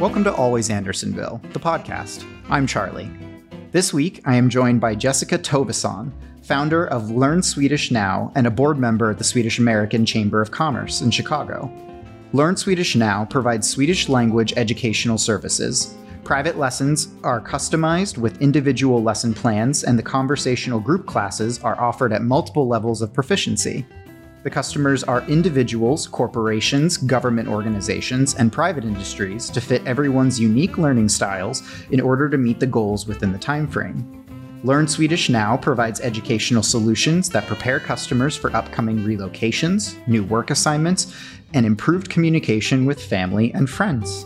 [0.00, 2.24] Welcome to Always Andersonville, the podcast.
[2.48, 3.10] I'm Charlie.
[3.70, 6.10] This week, I am joined by Jessica Tovesson,
[6.42, 10.52] founder of Learn Swedish Now and a board member at the Swedish American Chamber of
[10.52, 11.70] Commerce in Chicago.
[12.32, 15.94] Learn Swedish Now provides Swedish language educational services.
[16.24, 22.14] Private lessons are customized with individual lesson plans, and the conversational group classes are offered
[22.14, 23.84] at multiple levels of proficiency.
[24.42, 31.10] The customers are individuals, corporations, government organizations, and private industries to fit everyone's unique learning
[31.10, 34.02] styles in order to meet the goals within the timeframe.
[34.64, 41.14] Learn Swedish Now provides educational solutions that prepare customers for upcoming relocations, new work assignments,
[41.52, 44.24] and improved communication with family and friends.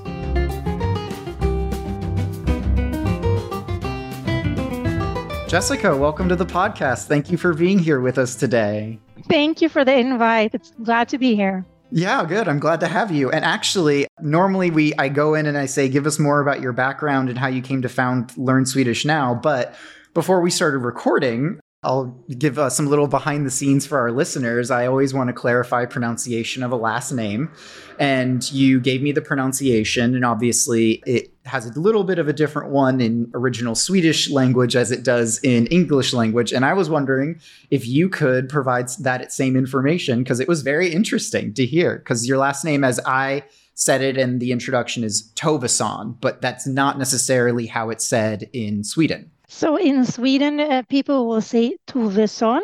[5.48, 7.06] Jessica, welcome to the podcast.
[7.06, 9.00] Thank you for being here with us today.
[9.28, 10.54] Thank you for the invite.
[10.54, 11.64] It's glad to be here.
[11.90, 12.48] Yeah, good.
[12.48, 13.30] I'm glad to have you.
[13.30, 16.72] And actually, normally we I go in and I say give us more about your
[16.72, 19.74] background and how you came to found Learn Swedish Now, but
[20.12, 22.06] before we started recording, I'll
[22.38, 24.70] give uh, some little behind the scenes for our listeners.
[24.70, 27.50] I always want to clarify pronunciation of a last name.
[27.98, 32.32] And you gave me the pronunciation, and obviously it has a little bit of a
[32.32, 36.52] different one in original Swedish language as it does in English language.
[36.52, 37.40] And I was wondering
[37.70, 41.98] if you could provide that same information because it was very interesting to hear.
[41.98, 46.66] Because your last name, as I said it in the introduction, is Tovesson, but that's
[46.66, 49.30] not necessarily how it's said in Sweden.
[49.48, 52.60] So in Sweden, uh, people will say Tovesson,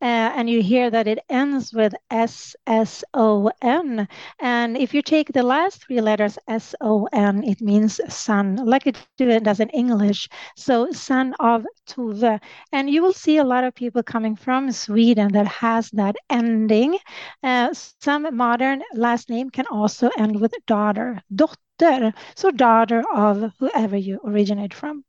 [0.00, 4.08] uh, and you hear that it ends with S S O N.
[4.40, 8.86] And if you take the last three letters S O N, it means son, like
[8.86, 10.28] it does in English.
[10.56, 12.40] So son of Tove.
[12.72, 16.98] And you will see a lot of people coming from Sweden that has that ending.
[17.42, 22.12] Uh, some modern last name can also end with daughter, dotter.
[22.34, 25.04] So daughter of whoever you originate from.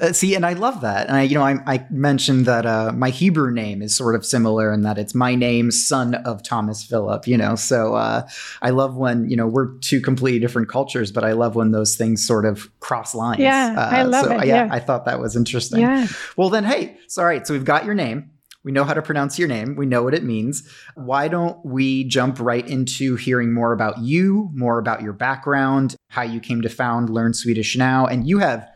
[0.00, 1.06] Uh, see, and I love that.
[1.06, 4.26] And I, you know, I, I mentioned that uh, my Hebrew name is sort of
[4.26, 7.28] similar in that it's my name, son of Thomas Philip.
[7.28, 8.28] You know, so uh,
[8.62, 11.94] I love when you know we're two completely different cultures, but I love when those
[11.94, 13.40] things sort of cross lines.
[13.40, 14.46] Yeah, I uh, love so, it.
[14.46, 14.68] Yeah, Yeah.
[14.72, 15.80] I thought that was interesting.
[15.80, 16.08] Yeah.
[16.36, 18.30] Well, then, hey, so all right, so we've got your name.
[18.64, 19.76] We know how to pronounce your name.
[19.76, 20.68] We know what it means.
[20.96, 26.22] Why don't we jump right into hearing more about you, more about your background, how
[26.22, 28.68] you came to found Learn Swedish Now, and you have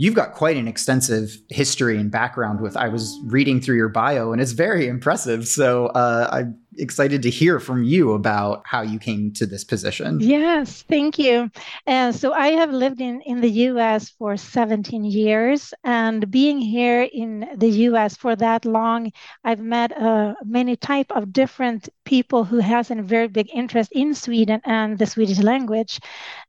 [0.00, 4.32] you've got quite an extensive history and background with i was reading through your bio
[4.32, 8.98] and it's very impressive so uh, i'm excited to hear from you about how you
[8.98, 11.50] came to this position Yes, thank you.
[11.86, 17.02] Uh, so I have lived in, in the US for 17 years, and being here
[17.02, 19.12] in the US for that long,
[19.44, 24.14] I've met uh, many type of different people who has a very big interest in
[24.14, 26.00] Sweden and the Swedish language.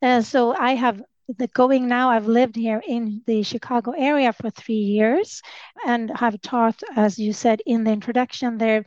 [0.01, 1.01] Uh, so I have
[1.38, 5.42] the going now i've lived here in the chicago area for three years
[5.86, 8.86] and have taught as you said in the introduction there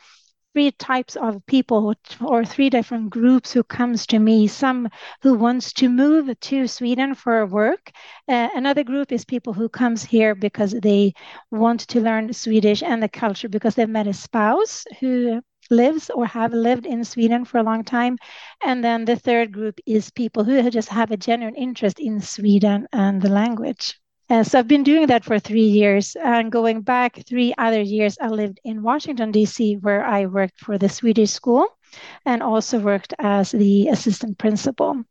[0.54, 4.46] three types of people or three different groups who comes to me.
[4.46, 4.88] Some
[5.20, 7.90] who wants to move to sweden for work
[8.28, 11.12] uh, another group is people who comes here because they
[11.50, 16.26] want to learn swedish and the culture because they've met a spouse who lives or
[16.26, 18.16] have lived in sweden for a long time
[18.64, 22.86] and then the third group is people who just have a genuine interest in sweden
[22.92, 23.98] and the language
[24.30, 26.16] uh, so I've been doing that for three years.
[26.16, 30.78] And going back three other years, I lived in Washington, D.C., where I worked for
[30.78, 31.66] the Swedish school
[32.24, 35.02] and also worked as the assistant principal.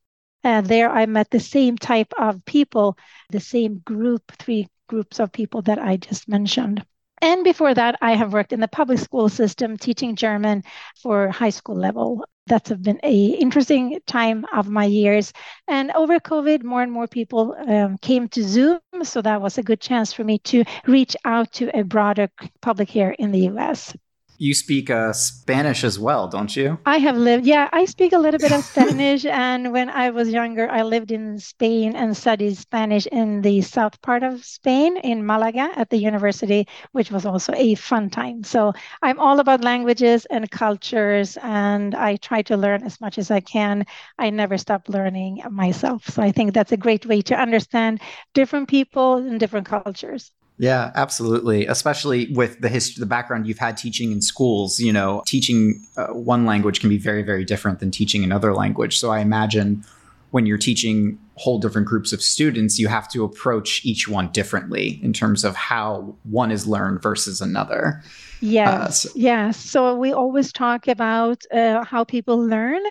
[0.43, 2.97] And there I met the same type of people,
[3.29, 6.83] the same group, three groups of people that I just mentioned.
[7.23, 10.61] And before that, I have worked in the public school system teaching German
[11.01, 12.25] for high school level.
[12.47, 15.31] That's been a interesting time of my years.
[15.69, 19.63] And over COVID, more and more people um, came to Zoom, so that was a
[19.63, 22.27] good chance for me to reach out to a broader
[22.61, 23.95] public here in the US.
[24.37, 28.17] You speak uh, spanish as well don't you I have lived, yeah, I speak a
[28.17, 29.25] little bit of Spanish.
[29.45, 34.01] and when I was younger, I lived in Spain and studied Spanish in the south
[34.01, 38.43] part of Spain, in Malaga at the university, which was also a fun time.
[38.43, 43.31] So I'm all about languages and cultures, and I try to learn as much as
[43.31, 43.85] I can.
[44.19, 46.09] I never stop learning myself.
[46.09, 48.01] So I think that's a great way to understand
[48.33, 50.31] different people and different cultures.
[50.63, 51.65] Yeah, absolutely.
[51.67, 54.79] Especially with the history, the background you've had teaching in schools.
[54.79, 58.97] You know, teaching uh, one language can be very, very different than teaching another language.
[58.97, 59.83] So I imagine
[60.31, 65.01] when you're teaching whole different groups of students, you have to approach each one differently
[65.03, 68.01] in terms of how one is learned versus another.
[68.39, 69.09] Yes, uh, so.
[69.15, 69.57] yes.
[69.57, 72.81] So we always talk about uh, how people learn.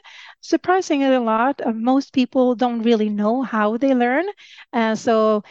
[0.43, 4.27] Surprisingly, a lot, uh, most people don't really know how they learn.
[4.73, 5.43] Uh, so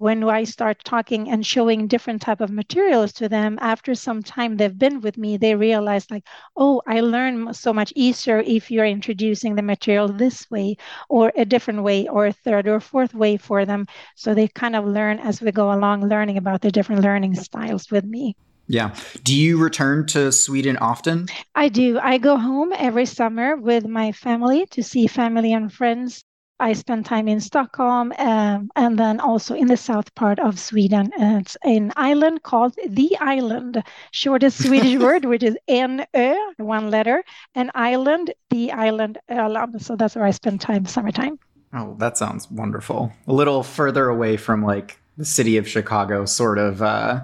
[0.00, 4.56] when I start talking and showing different type of materials to them, after some time
[4.56, 6.26] they've been with me, they realize like,
[6.56, 10.78] oh, I learn so much easier if you're introducing the material this way
[11.10, 13.84] or a different way or a third or fourth way for them.
[14.16, 17.90] So they kind of learn as we go along, learning about the different learning styles
[17.90, 18.36] with me.
[18.68, 18.94] Yeah.
[19.22, 21.26] Do you return to Sweden often?
[21.54, 21.98] I do.
[22.00, 26.24] I go home every summer with my family to see family and friends.
[26.60, 31.10] I spend time in Stockholm um, and then also in the south part of Sweden.
[31.16, 37.24] It's an island called the island, shortest Swedish word, which is en ö, one letter,
[37.54, 39.80] an island, the island Öland.
[39.80, 41.38] So that's where I spend time summertime.
[41.72, 43.12] Oh, that sounds wonderful.
[43.26, 47.20] A little further away from like the city of Chicago, sort of, uh,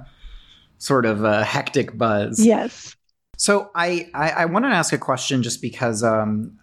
[0.79, 2.45] sort of a hectic buzz.
[2.45, 2.97] Yes.
[3.37, 6.59] So I I, I want to ask a question just because um,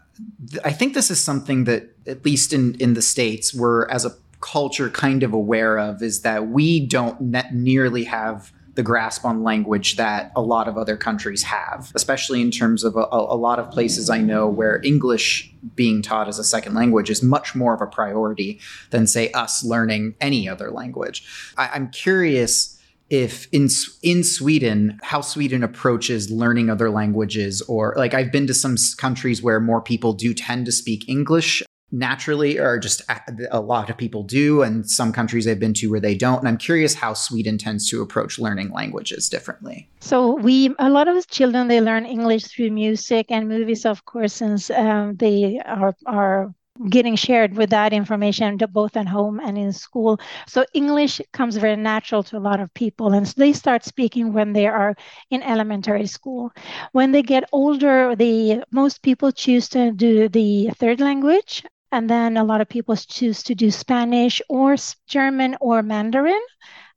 [0.63, 4.15] I think this is something that, at least in, in the States, we're as a
[4.41, 9.43] culture kind of aware of is that we don't ne- nearly have the grasp on
[9.43, 13.59] language that a lot of other countries have, especially in terms of a, a, lot
[13.59, 17.73] of places I know where English being taught as a second language is much more
[17.73, 18.59] of a priority
[18.89, 21.23] than, say, us learning any other language.
[21.55, 22.79] I, I'm curious
[23.13, 23.69] if in
[24.01, 29.43] in Sweden how Sweden approaches learning other languages or like I've been to some countries
[29.43, 31.61] where more people do tend to speak English
[31.91, 33.03] naturally or just
[33.51, 36.47] a lot of people do and some countries I've been to where they don't and
[36.47, 39.87] I'm curious how Sweden tends to approach learning languages differently.
[40.01, 44.33] So we a lot of children they learn English through music and movies of course
[44.33, 46.51] since um, they are are
[46.89, 50.19] getting shared with that information both at home and in school.
[50.47, 54.33] So English comes very natural to a lot of people, and so they start speaking
[54.33, 54.95] when they are
[55.29, 56.51] in elementary school.
[56.91, 62.37] When they get older, the most people choose to do the third language, and then
[62.37, 64.75] a lot of people choose to do Spanish or
[65.07, 66.41] German or Mandarin,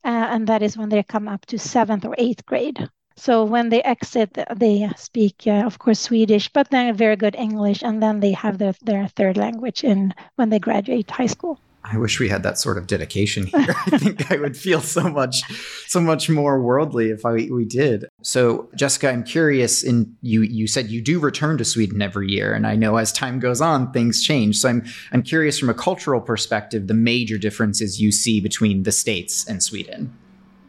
[0.04, 2.88] uh, and that is when they come up to seventh or eighth grade.
[3.16, 7.82] So when they exit, they speak, uh, of course, Swedish, but then very good English,
[7.82, 11.58] and then they have their, their third language in when they graduate high school.
[11.90, 13.60] I wish we had that sort of dedication here.
[13.86, 15.42] I think I would feel so much,
[15.86, 18.06] so much more worldly if I, we did.
[18.22, 19.84] So, Jessica, I'm curious.
[19.84, 23.12] In you, you said you do return to Sweden every year, and I know as
[23.12, 24.58] time goes on, things change.
[24.58, 28.92] So, I'm I'm curious from a cultural perspective, the major differences you see between the
[28.92, 30.12] states and Sweden.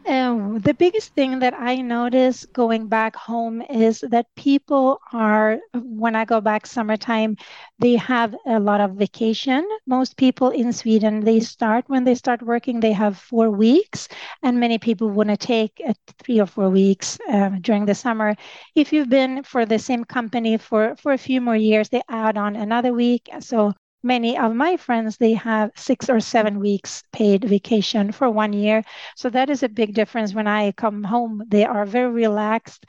[0.08, 6.16] Um, the biggest thing that I notice going back home is that people are, when
[6.16, 7.36] I go back summertime,
[7.78, 9.68] they have a lot of vacation.
[9.86, 14.08] Most people in Sweden, they start when they start working, they have four weeks,
[14.42, 15.92] and many people want to take uh,
[16.24, 18.34] three or four weeks uh, during the summer.
[18.74, 22.38] If you've been for the same company for, for a few more years, they add
[22.38, 23.28] on another week.
[23.40, 28.52] So many of my friends they have six or seven weeks paid vacation for one
[28.52, 28.82] year.
[29.16, 30.34] So that is a big difference.
[30.34, 32.84] When i come home they are very relaxed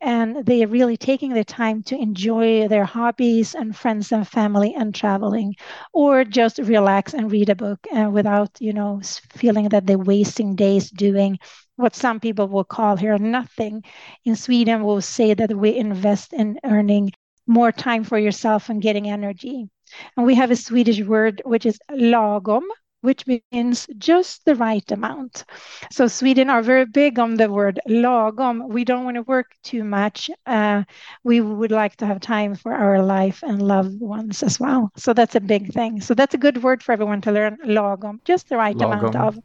[0.00, 4.74] and they are really taking the time to enjoy their hobbies and friends and family
[4.74, 5.54] and traveling
[5.92, 9.00] or just relax and read a book uh, without you know
[9.32, 11.38] feeling that they're wasting days doing
[11.76, 13.82] what some people will call here nothing.
[14.24, 17.12] In sweden we'll say that we invest in earning
[17.46, 19.68] more time for yourself and getting energy
[20.16, 22.62] and we have a Swedish word which is lagom,
[23.02, 25.44] which means just the right amount.
[25.90, 28.68] So Sweden are very big on the word lagom.
[28.68, 30.30] We don't want to work too much.
[30.46, 30.84] Uh,
[31.24, 34.90] we would like to have time for our life and loved ones as well.
[34.96, 36.00] So that's a big thing.
[36.00, 39.10] So that's a good word for everyone to learn lagom, just the right lagom.
[39.10, 39.38] amount of.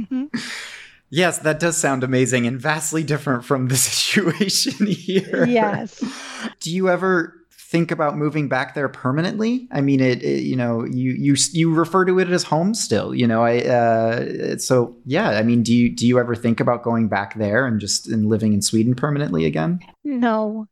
[0.00, 0.26] mm-hmm.
[1.14, 5.44] Yes, that does sound amazing and vastly different from the situation here.
[5.46, 6.02] Yes.
[6.60, 7.41] Do you ever
[7.72, 9.66] think about moving back there permanently?
[9.72, 13.14] I mean, it, it, you know you you you refer to it as home still.
[13.14, 15.30] You know, I uh, so yeah.
[15.30, 18.26] I mean, do you do you ever think about going back there and just and
[18.26, 19.80] living in Sweden permanently again?
[20.04, 20.66] No.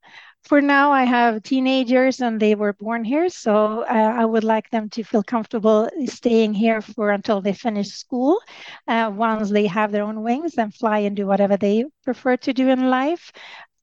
[0.45, 4.71] For now, I have teenagers and they were born here, so uh, I would like
[4.71, 8.41] them to feel comfortable staying here for until they finish school.
[8.89, 12.55] Uh, once they have their own wings and fly and do whatever they prefer to
[12.55, 13.31] do in life,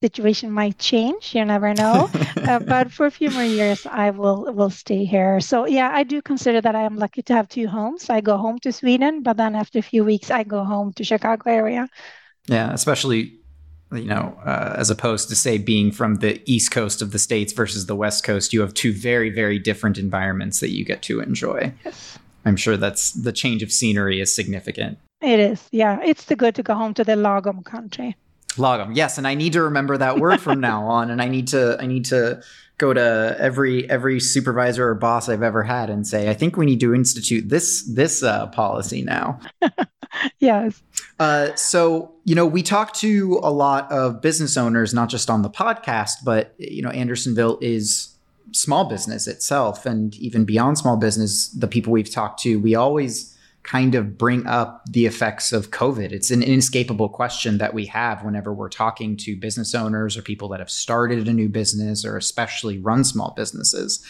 [0.01, 4.53] situation might change you never know uh, but for a few more years i will
[4.53, 7.67] will stay here so yeah i do consider that i am lucky to have two
[7.67, 10.93] homes i go home to sweden but then after a few weeks i go home
[10.93, 11.87] to chicago area
[12.47, 13.33] yeah especially
[13.91, 17.53] you know uh, as opposed to say being from the east coast of the states
[17.53, 21.19] versus the west coast you have two very very different environments that you get to
[21.21, 24.99] enjoy yes I'm sure that's the change of scenery is significant.
[25.21, 25.99] It is, yeah.
[26.01, 28.15] It's the good to go home to the Lagom country.
[28.57, 31.47] Lagom, yes, and I need to remember that word from now on, and I need
[31.49, 32.41] to I need to
[32.77, 36.65] go to every every supervisor or boss I've ever had and say, I think we
[36.65, 39.39] need to institute this this uh, policy now.
[40.39, 40.81] yes.
[41.19, 45.41] Uh, so you know, we talk to a lot of business owners, not just on
[45.41, 48.13] the podcast, but you know, Andersonville is
[48.51, 53.36] small business itself, and even beyond small business, the people we've talked to, we always
[53.67, 56.13] kind of bring up the effects of COVID.
[56.13, 60.47] It's an inescapable question that we have whenever we're talking to business owners or people
[60.49, 64.03] that have started a new business or especially run small businesses.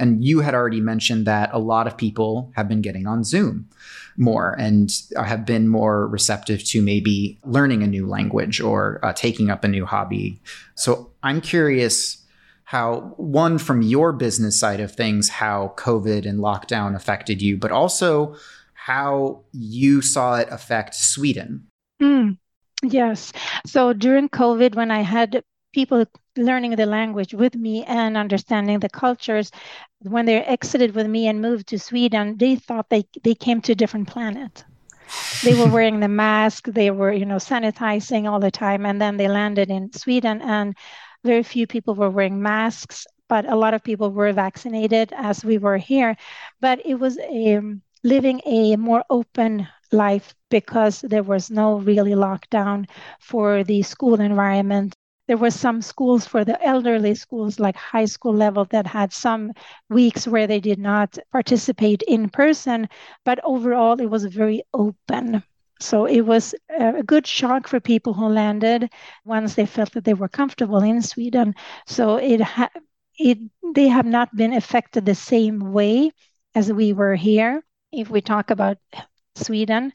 [0.00, 3.68] And you had already mentioned that a lot of people have been getting on Zoom
[4.16, 9.48] more and have been more receptive to maybe learning a new language or uh, taking
[9.48, 10.40] up a new hobby.
[10.74, 12.20] So I'm curious
[12.64, 17.70] how one from your business side of things how covid and lockdown affected you but
[17.70, 18.34] also
[18.84, 21.66] how you saw it affect Sweden.
[22.02, 22.36] Mm,
[22.82, 23.32] yes.
[23.64, 26.04] So during COVID, when I had people
[26.36, 29.50] learning the language with me and understanding the cultures,
[30.02, 33.72] when they exited with me and moved to Sweden, they thought they, they came to
[33.72, 34.64] a different planet.
[35.42, 39.16] they were wearing the mask, they were, you know, sanitizing all the time, and then
[39.16, 40.76] they landed in Sweden and
[41.24, 45.56] very few people were wearing masks but a lot of people were vaccinated as we
[45.56, 46.14] were here.
[46.60, 47.58] But it was a
[48.04, 52.86] living a more open life because there was no really lockdown
[53.20, 54.94] for the school environment.
[55.26, 59.52] There were some schools for the elderly schools, like high school level, that had some
[59.90, 62.88] weeks where they did not participate in person,
[63.24, 65.42] but overall it was very open.
[65.80, 68.90] So it was a good shock for people who landed
[69.24, 71.54] once they felt that they were comfortable in Sweden.
[71.86, 72.70] So it ha-
[73.18, 73.38] it
[73.74, 76.10] they have not been affected the same way
[76.54, 77.62] as we were here
[77.94, 78.78] if we talk about
[79.36, 79.92] Sweden,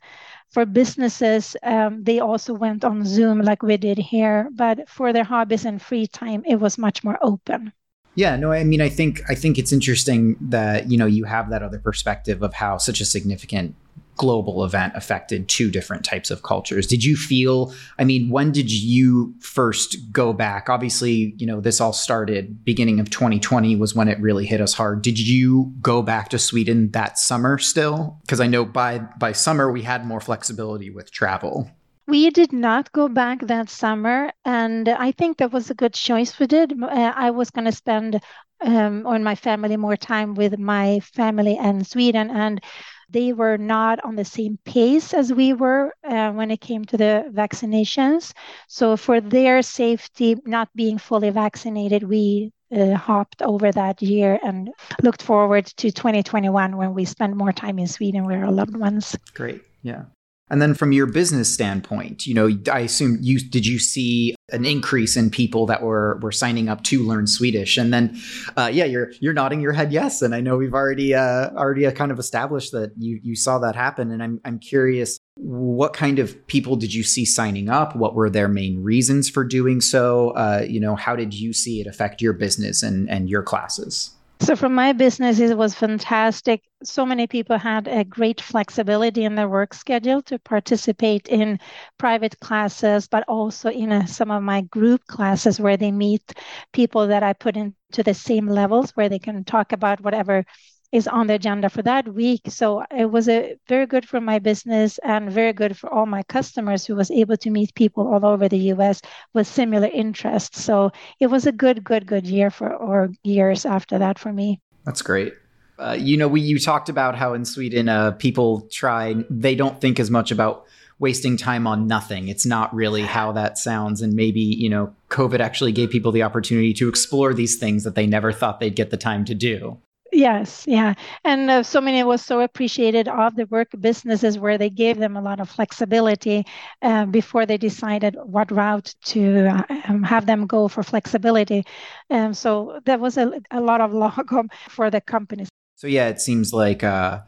[0.49, 5.23] for businesses, um, they also went on Zoom like we did here, but for their
[5.23, 7.71] hobbies and free time, it was much more open.
[8.15, 11.49] Yeah, no, I mean, I think I think it's interesting that you know you have
[11.51, 13.75] that other perspective of how such a significant
[14.19, 16.85] global event affected two different types of cultures.
[16.85, 20.69] Did you feel, I mean, when did you first go back?
[20.69, 24.73] Obviously, you know, this all started beginning of 2020 was when it really hit us
[24.73, 25.01] hard.
[25.01, 28.19] Did you go back to Sweden that summer still?
[28.21, 31.71] Because I know by by summer we had more flexibility with travel.
[32.05, 36.37] We did not go back that summer, and I think that was a good choice
[36.39, 36.73] we did.
[36.83, 38.19] Uh, I was going to spend
[38.61, 42.61] um, on my family more time with my family in Sweden, and
[43.09, 46.97] they were not on the same pace as we were uh, when it came to
[46.97, 48.33] the vaccinations.
[48.67, 54.69] So, for their safety, not being fully vaccinated, we uh, hopped over that year and
[55.01, 59.17] looked forward to 2021 when we spend more time in Sweden with our loved ones.
[59.33, 59.61] Great.
[59.81, 60.03] Yeah.
[60.49, 64.65] And then from your business standpoint, you know, I assume you did you see an
[64.65, 67.77] increase in people that were were signing up to learn Swedish?
[67.77, 68.19] And then,
[68.57, 70.21] uh, yeah, you're you're nodding your head yes.
[70.21, 73.59] And I know we've already uh, already uh, kind of established that you you saw
[73.59, 74.11] that happen.
[74.11, 77.95] And I'm I'm curious, what kind of people did you see signing up?
[77.95, 80.31] What were their main reasons for doing so?
[80.31, 84.11] Uh, you know, how did you see it affect your business and and your classes?
[84.41, 86.63] So from my business, it was fantastic.
[86.83, 91.59] So many people had a great flexibility in their work schedule to participate in
[91.97, 96.33] private classes, but also in a, some of my group classes where they meet
[96.71, 100.45] people that I put into the same levels where they can talk about whatever
[100.91, 102.41] is on the agenda for that week.
[102.47, 106.23] So it was a very good for my business and very good for all my
[106.23, 109.01] customers who was able to meet people all over the US
[109.33, 110.61] with similar interests.
[110.61, 114.59] So it was a good, good, good year for or years after that for me.
[114.85, 115.33] That's great.
[115.77, 119.79] Uh, you know, we you talked about how in Sweden uh, people try they don't
[119.79, 120.65] think as much about
[120.99, 122.27] wasting time on nothing.
[122.27, 124.01] It's not really how that sounds.
[124.01, 127.95] And maybe, you know, COVID actually gave people the opportunity to explore these things that
[127.95, 129.77] they never thought they'd get the time to do.
[130.11, 130.95] Yes, yeah.
[131.23, 135.15] And uh, so many was so appreciated of the work businesses where they gave them
[135.15, 136.45] a lot of flexibility
[136.81, 139.63] uh, before they decided what route to uh,
[140.03, 141.63] have them go for flexibility.
[142.09, 145.49] Um, so there was a, a lot of lagom for the companies.
[145.75, 147.19] So yeah, it seems like uh,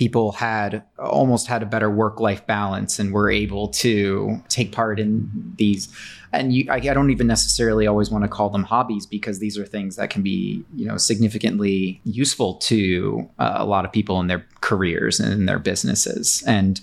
[0.00, 4.98] people had almost had a better work life balance and were able to take part
[4.98, 5.94] in these.
[6.32, 9.58] And you, I, I, don't even necessarily always want to call them hobbies because these
[9.58, 14.18] are things that can be you know significantly useful to uh, a lot of people
[14.20, 16.42] in their careers and in their businesses.
[16.46, 16.80] And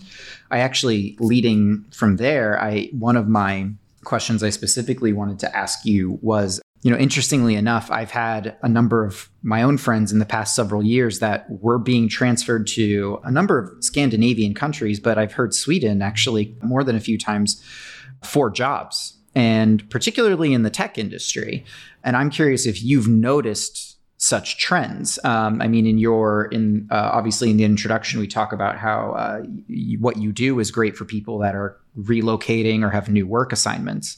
[0.50, 3.70] i actually leading from there i one of my
[4.06, 8.70] questions i specifically wanted to ask you was you know, interestingly enough, I've had a
[8.70, 13.20] number of my own friends in the past several years that were being transferred to
[13.24, 17.64] a number of Scandinavian countries, but I've heard Sweden actually more than a few times
[18.24, 21.66] for jobs, and particularly in the tech industry.
[22.04, 25.20] And I'm curious if you've noticed such trends.
[25.24, 29.12] Um, I mean, in your in uh, obviously in the introduction, we talk about how
[29.12, 33.28] uh, y- what you do is great for people that are relocating or have new
[33.28, 34.18] work assignments.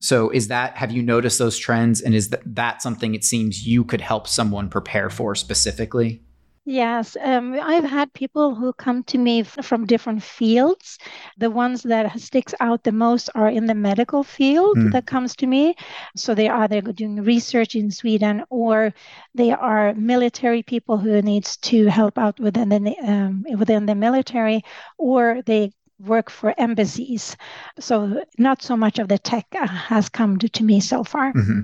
[0.00, 3.66] So is that have you noticed those trends and is that, that something it seems
[3.66, 6.22] you could help someone prepare for specifically?
[6.70, 10.98] Yes, um, I've had people who come to me f- from different fields.
[11.38, 14.92] The ones that sticks out the most are in the medical field mm.
[14.92, 15.76] that comes to me.
[16.14, 18.92] So they are either doing research in Sweden or
[19.34, 24.62] they are military people who needs to help out within the um, within the military,
[24.98, 27.36] or they work for embassies.
[27.78, 31.32] So not so much of the tech uh, has come to, to me so far.
[31.32, 31.60] Mm-hmm.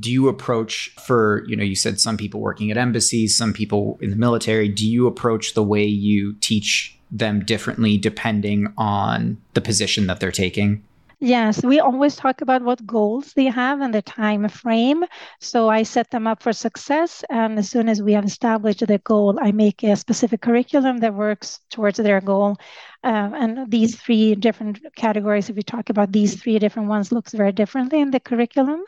[0.00, 3.98] Do you approach for, you know, you said some people working at embassies, some people
[4.00, 9.60] in the military, do you approach the way you teach them differently depending on the
[9.60, 10.82] position that they're taking?
[11.22, 15.04] Yes, we always talk about what goals they have and the time frame.
[15.38, 17.22] So I set them up for success.
[17.30, 21.14] And as soon as we have established the goal, I make a specific curriculum that
[21.14, 22.56] works towards their goal.
[23.04, 27.32] Uh, and these three different categories, if we talk about these three different ones, looks
[27.32, 28.82] very differently in the curriculum.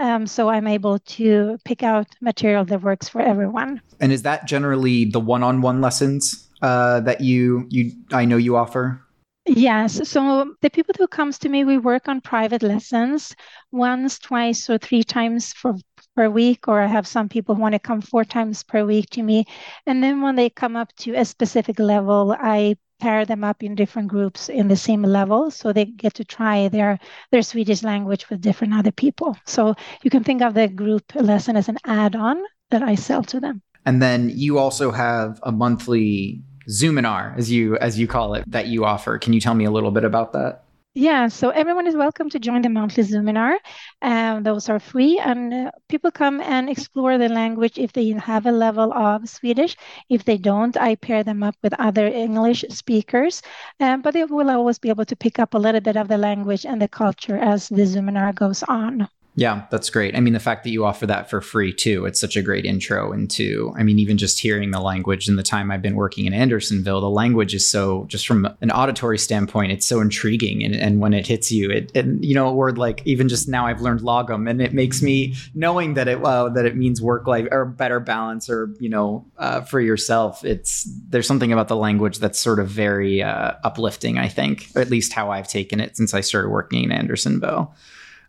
[0.00, 3.80] Um, so I'm able to pick out material that works for everyone.
[4.00, 9.05] And is that generally the one-on-one lessons uh, that you you I know you offer?
[9.46, 10.08] Yes.
[10.08, 13.34] So the people who comes to me, we work on private lessons
[13.70, 15.74] once, twice, or three times for
[16.16, 19.10] per week, or I have some people who want to come four times per week
[19.10, 19.44] to me.
[19.86, 23.74] And then when they come up to a specific level, I pair them up in
[23.74, 26.98] different groups in the same level so they get to try their
[27.30, 29.36] their Swedish language with different other people.
[29.44, 33.38] So you can think of the group lesson as an add-on that I sell to
[33.38, 33.62] them.
[33.84, 38.66] And then you also have a monthly Zoominar, as you as you call it, that
[38.66, 39.18] you offer.
[39.18, 40.64] Can you tell me a little bit about that?
[40.98, 43.58] Yeah, so everyone is welcome to join the monthly Zoominar.
[44.00, 48.46] Um, those are free, and uh, people come and explore the language if they have
[48.46, 49.76] a level of Swedish.
[50.08, 53.42] If they don't, I pair them up with other English speakers,
[53.78, 56.16] um, but they will always be able to pick up a little bit of the
[56.16, 59.06] language and the culture as the Zoominar goes on.
[59.38, 60.16] Yeah, that's great.
[60.16, 62.64] I mean, the fact that you offer that for free too, it's such a great
[62.64, 66.24] intro into, I mean, even just hearing the language in the time I've been working
[66.24, 70.64] in Andersonville, the language is so, just from an auditory standpoint, it's so intriguing.
[70.64, 73.46] And, and when it hits you, it, and you know, a word like, even just
[73.46, 77.02] now I've learned lagom and it makes me knowing that it, well, that it means
[77.02, 80.46] work life or better balance or, you know, uh, for yourself.
[80.46, 84.88] It's, there's something about the language that's sort of very uh, uplifting, I think, at
[84.88, 87.74] least how I've taken it since I started working in Andersonville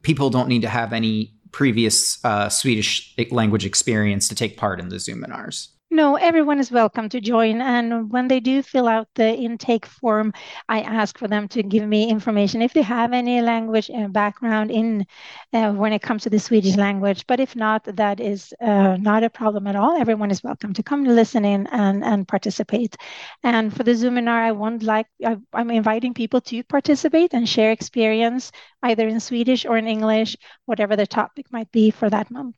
[0.02, 4.90] people don't need to have any previous uh, Swedish language experience to take part in
[4.90, 5.70] the Zoominars.
[5.98, 7.60] No, everyone is welcome to join.
[7.62, 10.32] And when they do fill out the intake form,
[10.70, 14.70] I ask for them to give me information if they have any language uh, background
[14.72, 15.08] in
[15.54, 17.26] uh, when it comes to the Swedish language.
[17.28, 19.98] But if not, that is uh, not a problem at all.
[20.00, 22.96] Everyone is welcome to come to listen in and, and participate.
[23.44, 27.72] And for the Zoominar, I want like I, I'm inviting people to participate and share
[27.72, 28.52] experience
[28.84, 32.58] either in Swedish or in English, whatever the topic might be for that month.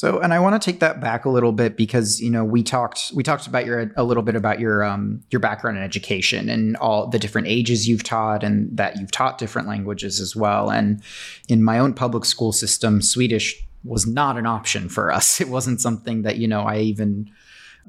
[0.00, 2.62] So, and I want to take that back a little bit because you know we
[2.62, 6.48] talked we talked about your a little bit about your um your background in education
[6.48, 10.70] and all the different ages you've taught and that you've taught different languages as well.
[10.70, 11.02] And
[11.50, 15.38] in my own public school system, Swedish was not an option for us.
[15.42, 17.30] It wasn't something that you know I even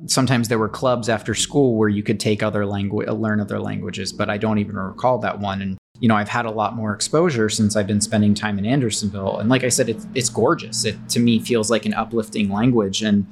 [0.06, 3.60] sometimes there were clubs after school where you could take other language uh, learn other
[3.60, 6.76] languages but i don't even recall that one and you know, I've had a lot
[6.76, 9.38] more exposure since I've been spending time in Andersonville.
[9.38, 10.84] And like I said, it's, it's gorgeous.
[10.84, 13.04] It to me feels like an uplifting language.
[13.04, 13.28] And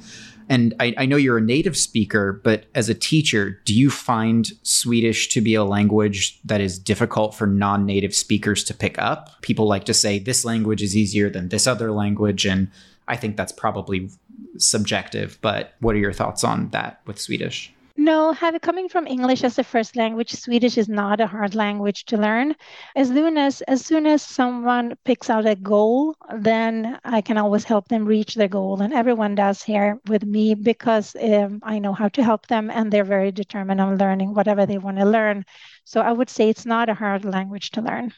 [0.51, 4.51] and I, I know you're a native speaker, but as a teacher, do you find
[4.63, 9.41] Swedish to be a language that is difficult for non-native speakers to pick up?
[9.41, 12.71] People like to say this language is easier than this other language, and
[13.07, 14.09] I think that's probably
[14.57, 15.37] subjective.
[15.41, 17.73] But what are your thoughts on that with Swedish?
[17.99, 22.05] No, having coming from English as a first language, Swedish is not a hard language
[22.05, 22.55] to learn.
[22.95, 27.65] As soon as as soon as someone picks out a goal, then I can always
[27.65, 31.91] help them reach their goal, and everyone does here with me because um, I know
[31.91, 35.43] how to help them, and they're very determined on learning whatever they want to learn.
[35.83, 38.13] So I would say it's not a hard language to learn.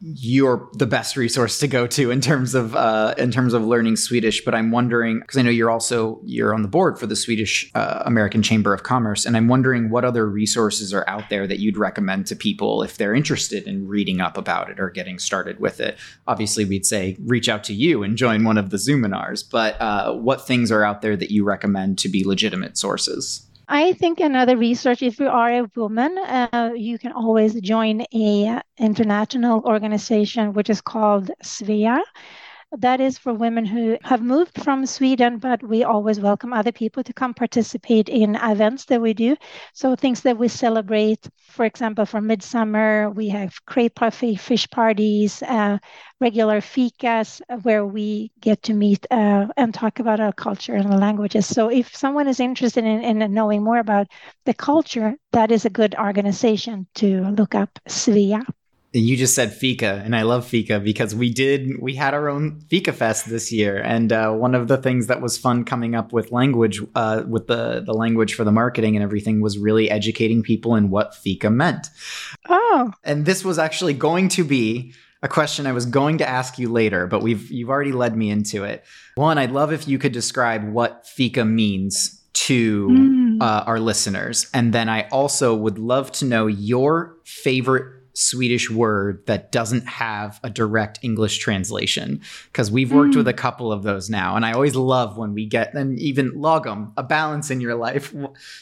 [0.00, 3.96] You're the best resource to go to in terms of uh, in terms of learning
[3.96, 4.44] Swedish.
[4.44, 7.70] But I'm wondering because I know you're also you're on the board for the Swedish
[7.74, 11.58] uh, American Chamber of Commerce, and I'm wondering what other resources are out there that
[11.58, 15.60] you'd recommend to people if they're interested in reading up about it or getting started
[15.60, 15.98] with it.
[16.26, 19.44] Obviously, we'd say reach out to you and join one of the Zoominars.
[19.48, 23.46] But uh, what things are out there that you recommend to be legitimate sources?
[23.72, 28.60] I think another research, if you are a woman, uh, you can always join a
[28.76, 32.02] international organization which is called Svea.
[32.78, 37.02] That is for women who have moved from Sweden, but we always welcome other people
[37.04, 39.36] to come participate in events that we do.
[39.72, 45.78] So things that we celebrate, for example, for midsummer, we have crepe fish parties, uh,
[46.20, 51.46] regular fikas where we get to meet uh, and talk about our culture and languages.
[51.46, 54.06] So if someone is interested in, in knowing more about
[54.44, 58.44] the culture, that is a good organization to look up Svea
[58.92, 62.60] you just said fika and i love fika because we did we had our own
[62.68, 66.12] fika fest this year and uh, one of the things that was fun coming up
[66.12, 70.42] with language uh, with the the language for the marketing and everything was really educating
[70.42, 71.88] people in what fika meant
[72.48, 76.58] oh and this was actually going to be a question I was going to ask
[76.58, 78.84] you later, but we've you've already led me into it.
[79.16, 83.42] One, I'd love if you could describe what fika means to mm.
[83.42, 89.24] uh, our listeners, and then I also would love to know your favorite Swedish word
[89.26, 93.18] that doesn't have a direct English translation because we've worked mm.
[93.18, 94.36] with a couple of those now.
[94.36, 98.14] And I always love when we get, and even lagom a balance in your life.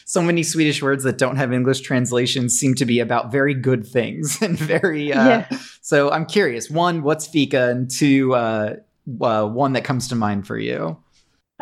[0.05, 3.87] So many Swedish words that don't have English translations seem to be about very good
[3.87, 5.59] things and very, uh, yeah.
[5.81, 7.71] so I'm curious one, what's fika?
[7.71, 8.77] And two, uh,
[9.21, 10.99] uh, one that comes to mind for you.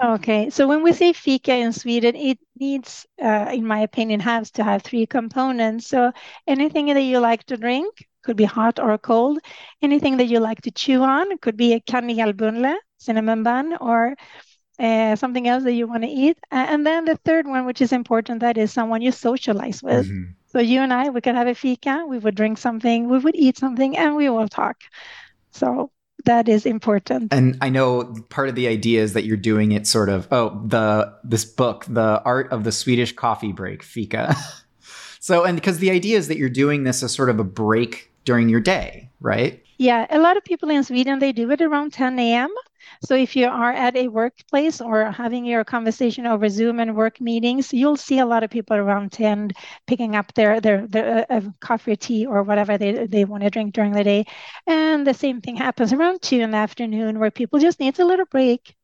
[0.02, 4.50] Okay, so when we say fika in Sweden, it needs, uh, in my opinion, has
[4.52, 5.86] to have three components.
[5.86, 6.12] So
[6.46, 9.38] anything that you like to drink could be hot or cold.
[9.80, 14.14] Anything that you like to chew on could be a kanelbulle, cinnamon bun, or
[14.78, 16.38] uh, something else that you want to eat.
[16.50, 20.06] and then the third one, which is important, that is someone you socialize with.
[20.06, 20.32] Mm-hmm.
[20.48, 23.36] So you and I, we could have a fika, we would drink something, we would
[23.36, 24.76] eat something, and we will talk.
[25.52, 25.90] So
[26.26, 27.32] that is important.
[27.32, 30.60] And I know part of the idea is that you're doing it sort of oh
[30.66, 34.36] the this book, the art of the Swedish coffee break, fika.
[35.20, 38.12] so and because the idea is that you're doing this as sort of a break
[38.24, 39.62] during your day, right?
[39.78, 42.50] Yeah, a lot of people in Sweden they do it around 10 a.m.
[43.04, 47.20] So if you are at a workplace or having your conversation over Zoom and work
[47.20, 49.52] meetings, you'll see a lot of people around 10
[49.86, 53.50] picking up their their, their uh, coffee or tea or whatever they, they want to
[53.50, 54.24] drink during the day.
[54.66, 58.04] And the same thing happens around 2 in the afternoon where people just need a
[58.04, 58.74] little break.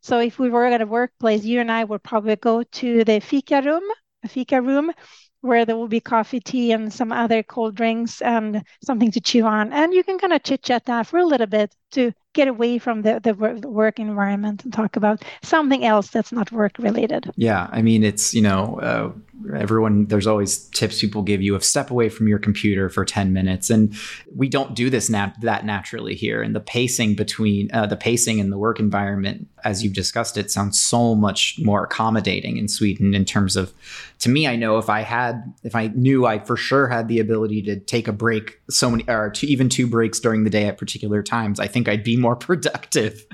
[0.00, 3.20] So if we were at a workplace, you and I would probably go to the
[3.20, 3.82] fika room,
[4.28, 4.92] fika room,
[5.40, 9.44] where there will be coffee, tea, and some other cold drinks and something to chew
[9.44, 9.72] on.
[9.72, 12.78] And you can kind of chit chat that for a little bit to get away
[12.78, 13.34] from the, the
[13.68, 17.30] work environment and talk about something else that's not work related.
[17.36, 17.68] Yeah.
[17.70, 19.12] I mean, it's, you know, uh,
[19.54, 23.32] everyone there's always tips people give you of step away from your computer for 10
[23.32, 23.94] minutes and
[24.34, 28.38] we don't do this nat- that naturally here and the pacing between uh, the pacing
[28.38, 33.14] in the work environment as you've discussed it sounds so much more accommodating in sweden
[33.14, 33.72] in terms of
[34.18, 37.18] to me i know if i had if i knew i for sure had the
[37.18, 40.66] ability to take a break so many or to even two breaks during the day
[40.66, 43.24] at particular times i think i'd be more productive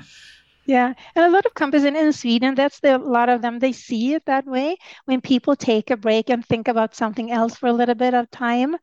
[0.69, 3.57] yeah, and a lot of companies in, in Sweden, that's the, a lot of them,
[3.57, 4.77] they see it that way.
[5.05, 8.29] When people take a break and think about something else for a little bit of
[8.29, 8.75] time,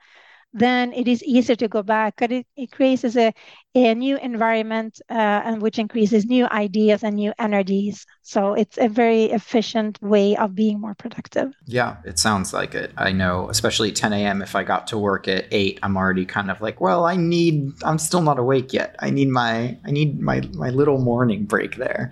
[0.52, 2.14] then it is easier to go back.
[2.18, 3.32] But it, it creates a,
[3.74, 8.06] a new environment uh, and which increases new ideas and new energies.
[8.22, 11.52] So it's a very efficient way of being more productive.
[11.66, 12.92] Yeah, it sounds like it.
[12.96, 14.42] I know, especially 10 a.m.
[14.42, 17.72] If I got to work at eight, I'm already kind of like, well, I need.
[17.84, 18.96] I'm still not awake yet.
[19.00, 19.76] I need my.
[19.84, 22.10] I need my my little morning break there.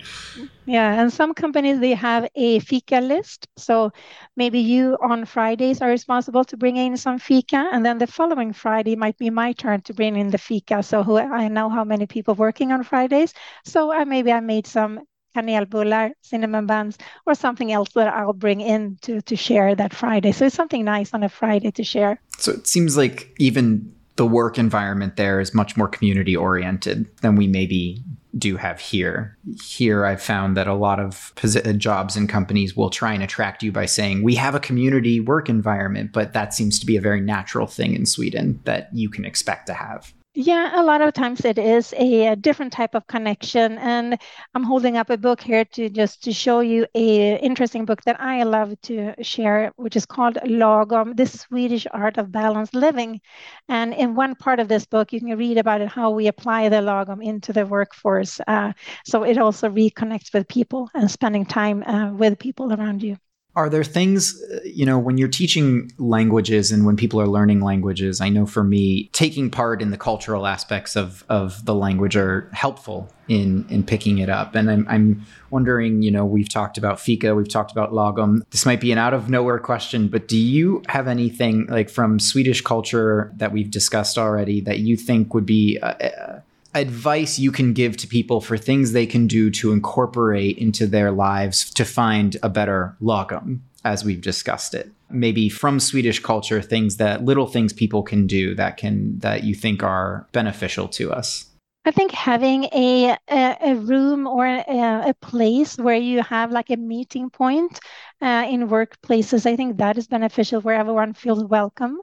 [0.67, 3.49] Yeah, and some companies they have a fika list.
[3.57, 3.93] So
[4.37, 8.53] maybe you on Fridays are responsible to bring in some fika, and then the following
[8.53, 10.83] Friday might be my turn to bring in the fika.
[10.83, 13.35] So who I know how many people working on Fridays.
[13.65, 15.01] So I, maybe I made some
[15.37, 16.97] kanelbullar, cinnamon buns,
[17.27, 20.33] or something else that I'll bring in to, to share that Friday.
[20.33, 22.21] So it's something nice on a Friday to share.
[22.39, 27.37] So it seems like even the work environment there is much more community oriented than
[27.37, 28.03] we maybe
[28.37, 29.37] do have here.
[29.63, 33.63] Here, I've found that a lot of uh, jobs and companies will try and attract
[33.63, 37.01] you by saying, We have a community work environment, but that seems to be a
[37.01, 40.13] very natural thing in Sweden that you can expect to have.
[40.37, 43.79] Yeah, a lot of times it is a, a, different type of connection.
[43.79, 44.19] And
[44.55, 48.21] I'm holding up a book here to just to show you a interesting book that
[48.21, 53.21] I love to share, which is called Lagom, The Swedish Art of Balanced Living.
[53.69, 56.69] And in one part of this book, you can read about it, how we apply
[56.69, 58.41] the Lagom into the workforce.
[58.47, 58.73] Uh,
[59.05, 63.17] so it also reconnects with people and spending time uh, with people around you.
[63.57, 67.61] Are there things, uh, you know, when you're teaching languages and when people are learning
[67.61, 72.17] languages, I know for me, taking part in the cultural aspects of, of the language
[72.17, 74.57] are helpful in, in picking it up.
[74.57, 78.43] And I'm, I'm wondering, you know, we've talked about Fika, we've talked about Lagom.
[78.51, 82.19] This might be an out of nowhere question, but do you have anything like from
[82.19, 86.41] Swedish culture that we've discussed already that you think would be uh, uh
[86.75, 91.11] advice you can give to people for things they can do to incorporate into their
[91.11, 94.91] lives to find a better lagom, as we've discussed it.
[95.11, 99.55] Maybe from swedish culture things that little things people can do that can that you
[99.55, 101.47] think are beneficial to us.
[101.87, 104.65] I think having a a, a room or a,
[105.11, 107.79] a, place where you have like a meeting point
[108.23, 111.99] uh, in workplaces, I think that is beneficial where everyone feels welcome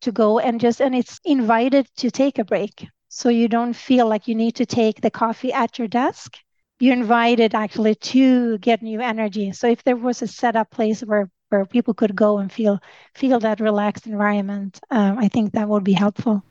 [0.00, 4.08] to go and just and it's invited to take a break so you don't feel
[4.08, 6.36] like you need to take the coffee at your desk.
[6.80, 9.52] You're invited actually to get new energy.
[9.52, 12.78] So if there was a set up place where where people could go and feel
[13.14, 16.44] feel that relaxed environment, um, I think that would be helpful.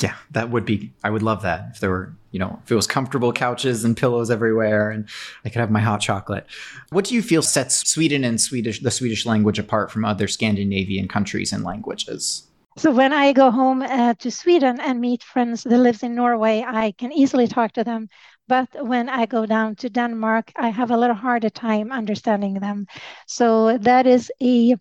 [0.00, 0.92] Yeah, that would be.
[1.04, 3.94] I would love that if there were, you know, if it was comfortable couches and
[3.94, 5.06] pillows everywhere, and
[5.44, 6.46] I could have my hot chocolate.
[6.90, 11.08] What do you feel sets Sweden and Swedish the Swedish language apart from other Scandinavian
[11.08, 12.48] countries and languages?
[12.76, 16.64] So when I go home uh, to Sweden and meet friends that lives in Norway,
[16.66, 18.08] I can easily talk to them.
[18.48, 22.86] But when I go down to Denmark, I have a little harder time understanding them.
[23.26, 24.76] So that is a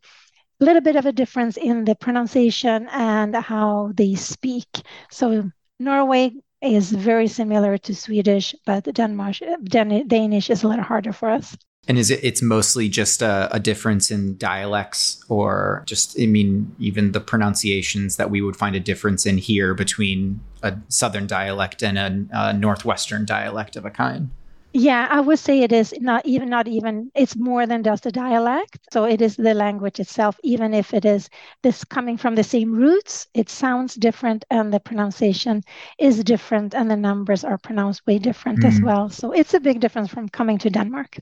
[0.60, 4.68] little bit of a difference in the pronunciation and how they speak.
[5.12, 11.14] So Norway is very similar to Swedish, but Denmark, Dan- Danish is a little harder
[11.14, 11.58] for us.
[11.88, 16.76] And is it it's mostly just a, a, difference in dialects or just I mean
[16.80, 21.82] even the pronunciations that we would find a difference in here between a southern dialect
[21.82, 24.30] and a, a northwestern dialect of a kind?
[24.74, 28.12] Yeah, I would say it is not even not even it's more than just a
[28.12, 28.80] dialect.
[28.94, 31.30] So it is the language itself, even if it is
[31.62, 35.64] this coming from the same roots, it sounds different and the pronunciation
[36.00, 38.68] is different and the numbers are pronounced way different mm.
[38.68, 39.10] as well.
[39.10, 41.20] So it's a big difference from coming to Denmark.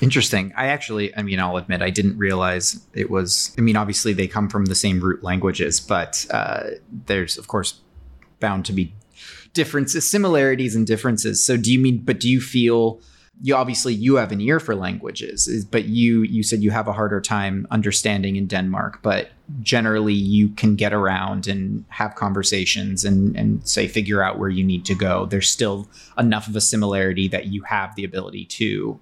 [0.00, 0.52] Interesting.
[0.56, 3.54] I actually, I mean, I'll admit, I didn't realize it was.
[3.58, 6.70] I mean, obviously, they come from the same root languages, but uh,
[7.06, 7.80] there's, of course,
[8.38, 8.94] bound to be
[9.52, 11.42] differences, similarities and differences.
[11.42, 13.00] So do you mean, but do you feel
[13.42, 16.92] you obviously you have an ear for languages, but you you said you have a
[16.92, 19.30] harder time understanding in Denmark, but
[19.62, 24.62] generally you can get around and have conversations and and say figure out where you
[24.62, 25.26] need to go.
[25.26, 28.98] There's still enough of a similarity that you have the ability to hmm,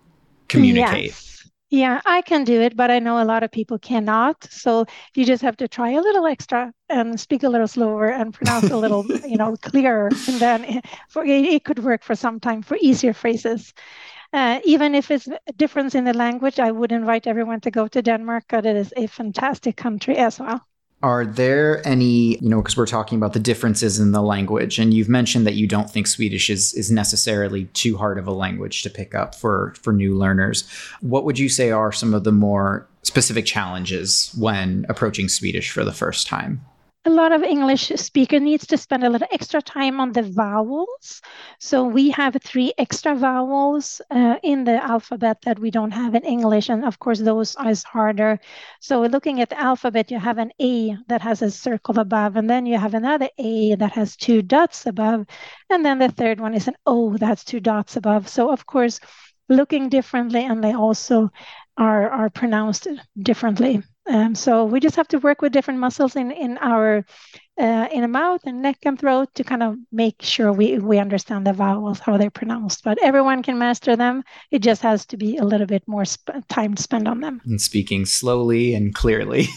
[0.47, 1.07] communicate.
[1.07, 1.38] Yes.
[1.71, 4.45] Yeah, I can do it, but I know a lot of people cannot.
[4.51, 8.33] So you just have to try a little extra and speak a little slower and
[8.33, 10.17] pronounce a little, you know, clearer.
[10.27, 13.75] And then for it could work for some time for easier phrases.
[14.33, 17.89] Uh, even if it's a difference in the language, I would invite everyone to go
[17.89, 20.67] to Denmark it is a fantastic country as well.
[21.01, 24.93] Are there any, you know, because we're talking about the differences in the language, and
[24.93, 28.83] you've mentioned that you don't think Swedish is is necessarily too hard of a language
[28.83, 30.69] to pick up for for new learners.
[31.01, 35.85] What would you say are some of the more specific challenges when approaching Swedish for
[35.85, 36.63] the first time?
[37.05, 41.23] A lot of English speaker needs to spend a little extra time on the vowels.
[41.59, 46.25] So we have three extra vowels uh, in the alphabet that we don't have in
[46.25, 46.69] English.
[46.69, 48.39] And of course, those are harder.
[48.81, 52.51] So looking at the alphabet, you have an A that has a circle above, and
[52.51, 55.25] then you have another A that has two dots above.
[55.71, 58.29] And then the third one is an O that has two dots above.
[58.29, 59.01] So of course,
[59.49, 61.31] looking differently, and they also
[61.79, 63.83] are, are pronounced differently.
[64.09, 67.05] Um, so we just have to work with different muscles in in our
[67.61, 70.99] uh, in the mouth and neck and throat to kind of make sure we we
[70.99, 72.85] understand the vowels how they're pronounced.
[72.85, 74.23] But everyone can master them.
[74.51, 77.41] It just has to be a little bit more sp- time spent on them.
[77.45, 79.49] And speaking slowly and clearly.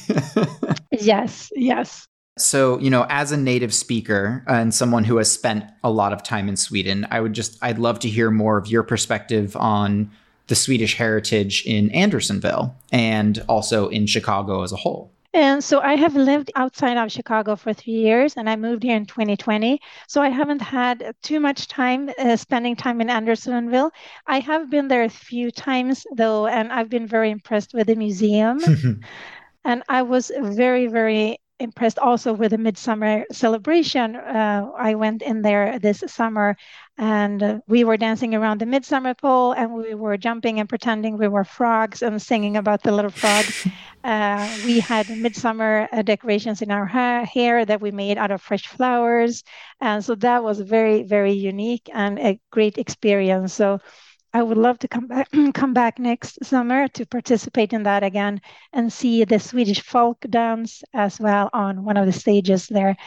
[0.92, 1.50] yes.
[1.56, 2.08] Yes.
[2.38, 6.24] So, you know, as a native speaker and someone who has spent a lot of
[6.24, 10.12] time in Sweden, I would just, I'd love to hear more of your perspective on
[10.52, 15.10] the Swedish heritage in Andersonville and also in Chicago as a whole.
[15.34, 18.98] And so I have lived outside of Chicago for three years and I moved here
[18.98, 19.80] in 2020.
[20.10, 23.92] So I haven't had too much time uh, spending time in Andersonville.
[24.28, 27.96] I have been there a few times though, and I've been very impressed with the
[27.96, 28.60] museum.
[29.64, 34.16] and I was very, very impressed also with the midsummer celebration.
[34.16, 36.58] Uh, I went in there this summer
[36.98, 41.28] and we were dancing around the midsummer pole and we were jumping and pretending we
[41.28, 43.62] were frogs and singing about the little frogs.
[44.04, 48.42] Uh, we had midsummer uh, decorations in our ha- hair that we made out of
[48.42, 49.44] fresh flowers.
[49.80, 53.54] And so that was very, very unique and a great experience.
[53.54, 53.80] So
[54.34, 58.42] I would love to come back come back next summer to participate in that again
[58.74, 62.98] and see the Swedish folk dance as well on one of the stages there.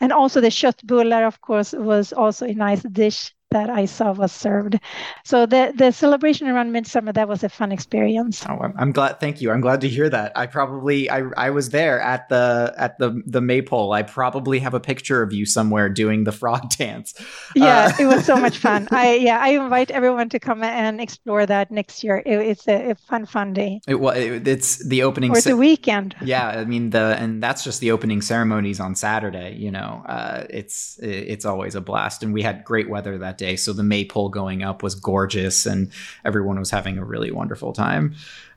[0.00, 4.32] And also the köttbullar, of course, was also a nice dish that I saw was
[4.32, 4.80] served.
[5.24, 8.44] So the the celebration around midsummer that was a fun experience.
[8.48, 9.20] Oh, I'm, I'm glad.
[9.20, 9.52] Thank you.
[9.52, 10.32] I'm glad to hear that.
[10.36, 13.92] I probably I I was there at the at the the maypole.
[13.92, 17.14] I probably have a picture of you somewhere doing the frog dance.
[17.54, 18.88] Yeah, uh, it was so much fun.
[18.90, 22.22] I yeah, I invite everyone to come and explore that next year.
[22.26, 23.80] It, it's a, a, fun fun day.
[23.86, 25.30] It well, it, it's the opening.
[25.30, 26.16] Or it's a weekend.
[26.24, 29.54] Yeah, I mean the and that's just the opening ceremonies on Saturday.
[29.56, 33.43] You know, uh, it's it's always a blast, and we had great weather that day
[33.46, 33.56] day.
[33.56, 35.90] So the maypole going up was gorgeous, and
[36.24, 38.14] everyone was having a really wonderful time.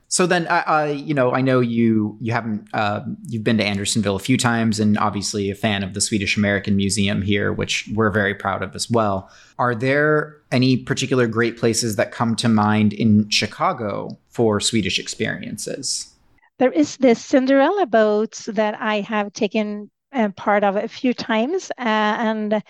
[0.10, 4.16] So then, I, you know, I know you you haven't uh, you've been to Andersonville
[4.16, 8.10] a few times, and obviously a fan of the Swedish American Museum here, which we're
[8.10, 9.30] very proud of as well.
[9.60, 16.14] Are there any particular great places that come to mind in Chicago for Swedish experiences?
[16.58, 21.70] There is this Cinderella boat that I have taken uh, part of a few times,
[21.78, 22.64] uh, and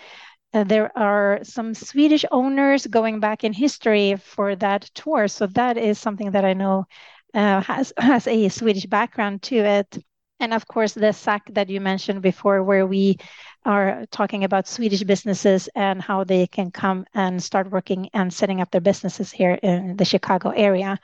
[0.54, 5.28] there are some Swedish owners going back in history for that tour.
[5.28, 6.86] So that is something that I know
[7.34, 9.98] uh, has has a Swedish background to it.
[10.40, 13.18] And of course, the SAC that you mentioned before, where we
[13.66, 18.62] are talking about Swedish businesses and how they can come and start working and setting
[18.62, 21.00] up their businesses here in the Chicago area.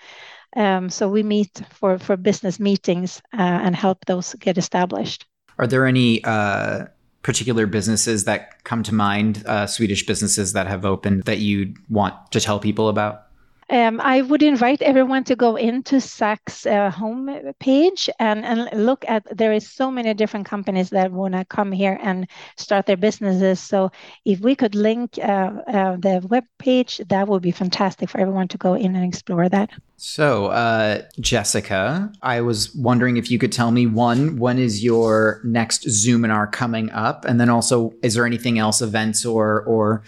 [0.56, 5.25] Um, so we meet for for business meetings uh, and help those get established.
[5.58, 6.86] Are there any uh,
[7.23, 12.13] particular businesses that come to mind, uh, Swedish businesses that have opened that you want
[12.31, 13.27] to tell people about?
[13.73, 17.27] Um, I would invite everyone to go into SAC's uh, home
[17.59, 19.25] page and, and look at.
[19.36, 23.59] There is so many different companies that want to come here and start their businesses.
[23.59, 23.91] So
[24.25, 28.47] if we could link uh, uh, the web page, that would be fantastic for everyone
[28.49, 29.71] to go in and explore that.
[29.97, 35.41] So, uh, Jessica, I was wondering if you could tell me one, when is your
[35.43, 40.03] next Zoominar coming up, and then also, is there anything else, events or or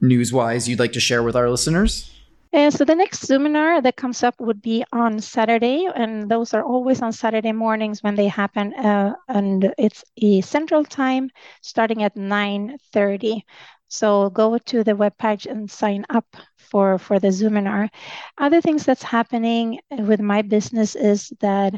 [0.00, 2.14] news wise, you'd like to share with our listeners?
[2.52, 6.62] Uh, so the next seminar that comes up would be on Saturday, and those are
[6.64, 11.30] always on Saturday mornings when they happen, uh, and it's a Central Time
[11.60, 13.44] starting at 9:30.
[13.88, 17.90] So go to the webpage and sign up for for the Zoominar.
[18.38, 21.74] Other things that's happening with my business is that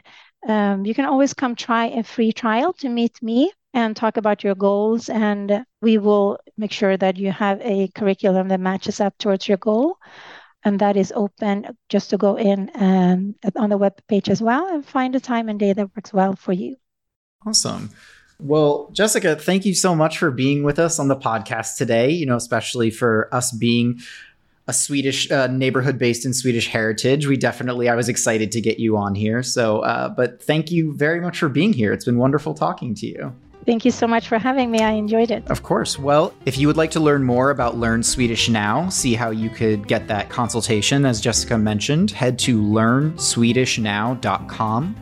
[0.46, 4.42] um, you can always come try a free trial to meet me and talk about
[4.44, 9.16] your goals, and we will make sure that you have a curriculum that matches up
[9.18, 9.96] towards your goal
[10.64, 14.66] and that is open just to go in and on the web page as well
[14.68, 16.77] and find a time and day that works well for you.
[17.46, 17.90] Awesome.
[18.38, 22.27] Well, Jessica, thank you so much for being with us on the podcast today, you
[22.27, 24.01] know, especially for us being
[24.66, 27.27] a Swedish uh, neighborhood based in Swedish heritage.
[27.27, 29.42] We definitely, I was excited to get you on here.
[29.42, 31.92] So, uh, but thank you very much for being here.
[31.92, 33.35] It's been wonderful talking to you.
[33.66, 34.81] Thank you so much for having me.
[34.81, 35.46] I enjoyed it.
[35.51, 35.99] Of course.
[35.99, 39.51] Well, if you would like to learn more about Learn Swedish Now, see how you
[39.51, 44.96] could get that consultation, as Jessica mentioned, head to learnswedishnow.com.